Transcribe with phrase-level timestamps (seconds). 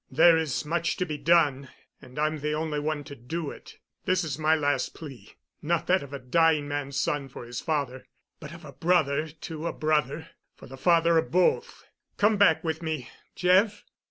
[0.09, 1.69] There is much to be done,
[2.01, 3.77] and I'm the only one to do it.
[4.05, 8.07] This is my last plea—not that of a dying man's son for his father,
[8.39, 11.85] but of a brother to a brother for the father of both.
[12.17, 13.83] Come back with me—Jeff.